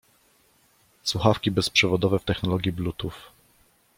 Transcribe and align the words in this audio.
Słuchawki 1.03 1.51
bezprzewodowe 1.51 2.19
w 2.19 2.23
technologii 2.25 2.71
bluetooth. 2.71 3.31